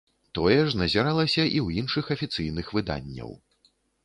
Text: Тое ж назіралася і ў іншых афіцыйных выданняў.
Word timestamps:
Тое 0.37 0.55
ж 0.69 0.79
назіралася 0.81 1.45
і 1.49 1.59
ў 1.65 1.83
іншых 1.83 2.09
афіцыйных 2.17 2.73
выданняў. 2.79 3.29